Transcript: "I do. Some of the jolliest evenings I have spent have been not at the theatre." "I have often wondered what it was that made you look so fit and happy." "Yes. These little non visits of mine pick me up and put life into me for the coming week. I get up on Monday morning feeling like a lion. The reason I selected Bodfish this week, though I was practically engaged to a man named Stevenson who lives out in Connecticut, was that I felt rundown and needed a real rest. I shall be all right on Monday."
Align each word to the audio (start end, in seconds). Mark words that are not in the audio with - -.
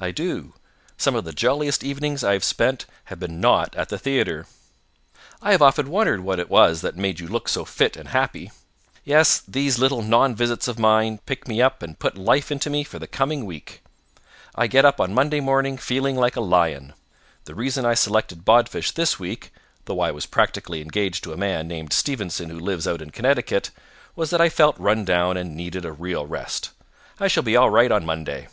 "I 0.00 0.10
do. 0.10 0.54
Some 0.96 1.14
of 1.16 1.24
the 1.26 1.34
jolliest 1.34 1.84
evenings 1.84 2.24
I 2.24 2.32
have 2.32 2.42
spent 2.42 2.86
have 3.12 3.20
been 3.20 3.42
not 3.42 3.74
at 3.76 3.90
the 3.90 3.98
theatre." 3.98 4.46
"I 5.42 5.52
have 5.52 5.60
often 5.60 5.90
wondered 5.90 6.20
what 6.20 6.38
it 6.40 6.48
was 6.48 6.80
that 6.80 6.96
made 6.96 7.20
you 7.20 7.28
look 7.28 7.46
so 7.50 7.66
fit 7.66 7.94
and 7.98 8.08
happy." 8.08 8.52
"Yes. 9.04 9.42
These 9.46 9.78
little 9.78 10.00
non 10.00 10.34
visits 10.34 10.66
of 10.66 10.78
mine 10.78 11.18
pick 11.26 11.46
me 11.46 11.60
up 11.60 11.82
and 11.82 11.98
put 11.98 12.16
life 12.16 12.50
into 12.50 12.70
me 12.70 12.84
for 12.84 12.98
the 12.98 13.06
coming 13.06 13.44
week. 13.44 13.82
I 14.54 14.66
get 14.66 14.86
up 14.86 14.98
on 14.98 15.12
Monday 15.12 15.40
morning 15.40 15.76
feeling 15.76 16.16
like 16.16 16.36
a 16.36 16.40
lion. 16.40 16.94
The 17.44 17.54
reason 17.54 17.84
I 17.84 17.92
selected 17.92 18.46
Bodfish 18.46 18.92
this 18.92 19.18
week, 19.18 19.52
though 19.84 20.00
I 20.00 20.10
was 20.10 20.24
practically 20.24 20.80
engaged 20.80 21.22
to 21.24 21.34
a 21.34 21.36
man 21.36 21.68
named 21.68 21.92
Stevenson 21.92 22.48
who 22.48 22.58
lives 22.58 22.88
out 22.88 23.02
in 23.02 23.10
Connecticut, 23.10 23.70
was 24.14 24.30
that 24.30 24.40
I 24.40 24.48
felt 24.48 24.78
rundown 24.80 25.36
and 25.36 25.54
needed 25.54 25.84
a 25.84 25.92
real 25.92 26.26
rest. 26.26 26.70
I 27.20 27.28
shall 27.28 27.42
be 27.42 27.56
all 27.56 27.68
right 27.68 27.92
on 27.92 28.06
Monday." 28.06 28.48